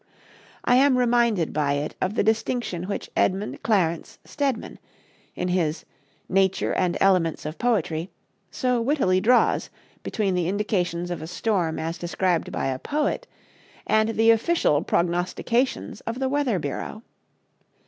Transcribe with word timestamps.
I 0.65 0.77
am 0.77 0.97
reminded 0.97 1.53
by 1.53 1.73
it 1.73 1.93
of 2.01 2.15
the 2.15 2.23
distinction 2.23 2.85
which 2.85 3.11
Edmund 3.15 3.61
Clarence 3.61 4.17
Stedman, 4.25 4.79
in 5.35 5.49
his 5.49 5.85
"Nature 6.27 6.73
and 6.73 6.97
Elements 6.99 7.45
of 7.45 7.59
Poetry," 7.59 8.09
so 8.49 8.81
wittily 8.81 9.21
draws 9.21 9.69
between 10.01 10.33
the 10.33 10.47
indications 10.49 11.11
of 11.11 11.21
a 11.21 11.27
storm 11.27 11.77
as 11.77 11.99
described 11.99 12.51
by 12.51 12.65
a 12.65 12.79
poet 12.79 13.27
and 13.85 14.07
by 14.09 14.13
the 14.13 14.31
official 14.31 14.81
prognostications 14.81 16.01
of 16.07 16.17
the 16.17 16.29
Weather 16.29 16.57
Bureau. 16.57 17.03